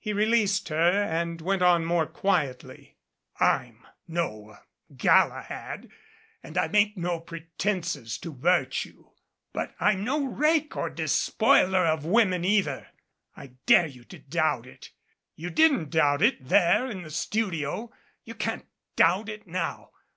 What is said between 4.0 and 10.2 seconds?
no Galahad and I make no pretences to virtue, but I'm